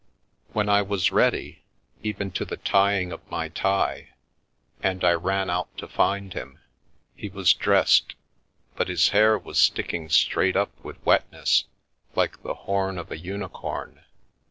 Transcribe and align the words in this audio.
When 0.51 0.67
I 0.67 0.81
was 0.81 1.11
ready, 1.11 1.61
even 2.01 2.31
to 2.31 2.43
the 2.43 2.57
tying 2.57 3.11
of 3.11 3.21
my 3.29 3.49
tie, 3.49 4.07
and 4.07 4.07
V]2 4.07 4.07
I 4.07 4.09
Begin 4.09 4.09
to 4.09 4.87
Understand 4.87 5.03
I 5.03 5.27
ran 5.29 5.49
out 5.51 5.77
to 5.77 5.87
find 5.87 6.33
him, 6.33 6.59
he 7.15 7.29
was 7.29 7.53
dressed, 7.53 8.15
but 8.75 8.87
his 8.87 9.09
hair 9.09 9.37
was 9.37 9.59
sticking 9.59 10.09
straight 10.09 10.55
up 10.55 10.71
with 10.83 11.05
wetness, 11.05 11.65
like 12.15 12.41
the 12.41 12.55
horn 12.55 12.97
of 12.97 13.11
a 13.11 13.17
uni 13.19 13.47
corn. 13.49 14.03